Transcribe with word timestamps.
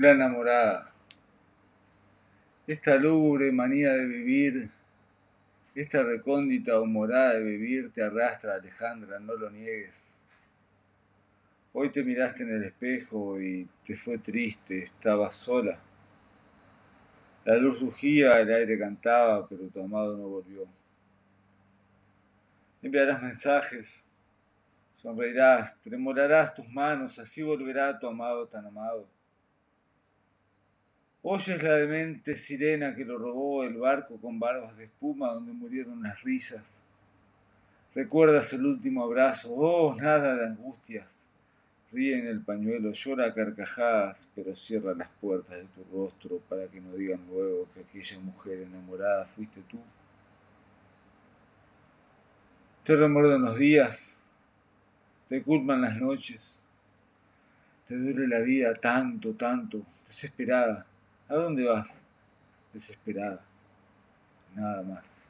La 0.00 0.12
enamorada. 0.12 0.94
Esta 2.66 2.96
lúgubre 2.96 3.52
manía 3.52 3.92
de 3.92 4.06
vivir, 4.06 4.70
esta 5.74 6.02
recóndita 6.02 6.80
humorada 6.80 7.34
de 7.34 7.44
vivir 7.44 7.92
te 7.92 8.02
arrastra, 8.02 8.54
Alejandra, 8.54 9.20
no 9.20 9.34
lo 9.34 9.50
niegues. 9.50 10.18
Hoy 11.74 11.90
te 11.90 12.02
miraste 12.02 12.44
en 12.44 12.54
el 12.54 12.64
espejo 12.64 13.38
y 13.42 13.68
te 13.84 13.94
fue 13.94 14.16
triste, 14.16 14.84
estabas 14.84 15.34
sola. 15.34 15.78
La 17.44 17.56
luz 17.58 17.82
rugía, 17.82 18.40
el 18.40 18.54
aire 18.54 18.78
cantaba, 18.78 19.46
pero 19.46 19.68
tu 19.68 19.82
amado 19.82 20.16
no 20.16 20.28
volvió. 20.28 20.66
Enviarás 22.80 23.20
mensajes, 23.20 24.02
sonreirás, 24.96 25.78
tremolarás 25.78 26.54
tus 26.54 26.66
manos, 26.70 27.18
así 27.18 27.42
volverá 27.42 27.98
tu 27.98 28.06
amado 28.06 28.48
tan 28.48 28.64
amado. 28.64 29.19
Oyes 31.32 31.62
la 31.62 31.76
demente 31.76 32.34
sirena 32.34 32.96
que 32.96 33.04
lo 33.04 33.16
robó 33.16 33.62
el 33.62 33.76
barco 33.76 34.16
con 34.20 34.40
barbas 34.40 34.76
de 34.76 34.86
espuma 34.86 35.32
donde 35.32 35.52
murieron 35.52 36.02
las 36.02 36.24
risas. 36.24 36.80
Recuerdas 37.94 38.52
el 38.52 38.66
último 38.66 39.04
abrazo, 39.04 39.54
oh, 39.54 39.94
nada 39.94 40.34
de 40.34 40.46
angustias. 40.46 41.28
Ríe 41.92 42.18
en 42.18 42.26
el 42.26 42.40
pañuelo, 42.40 42.90
llora 42.90 43.26
a 43.26 43.32
carcajadas, 43.32 44.28
pero 44.34 44.56
cierra 44.56 44.92
las 44.92 45.08
puertas 45.20 45.56
de 45.56 45.66
tu 45.66 45.84
rostro 45.96 46.40
para 46.48 46.66
que 46.66 46.80
no 46.80 46.94
digan 46.94 47.24
luego 47.30 47.68
que 47.72 47.82
aquella 47.82 48.18
mujer 48.18 48.62
enamorada 48.62 49.24
fuiste 49.24 49.62
tú. 49.68 49.78
Te 52.82 52.96
remuerden 52.96 53.42
los 53.42 53.56
días, 53.56 54.18
te 55.28 55.40
culpan 55.44 55.80
las 55.80 55.96
noches, 55.96 56.60
te 57.86 57.94
duele 57.94 58.26
la 58.26 58.40
vida 58.40 58.74
tanto, 58.74 59.32
tanto, 59.34 59.80
desesperada. 60.04 60.86
¿A 61.30 61.36
dónde 61.36 61.64
vas? 61.64 62.02
Desesperada. 62.72 63.40
Nada 64.56 64.82
más. 64.82 65.28